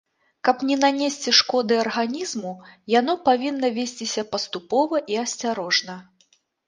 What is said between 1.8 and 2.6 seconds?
арганізму,